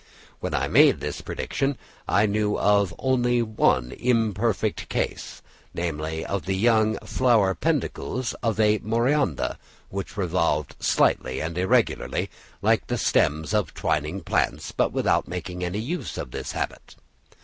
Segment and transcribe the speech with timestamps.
[0.39, 5.43] When I made this prediction, I knew of only one imperfect case,
[5.75, 9.59] namely, of the young flower peduncles of a Maurandia
[9.89, 12.31] which revolved slightly and irregularly,
[12.63, 16.95] like the stems of twining plants, but without making any use of this habit.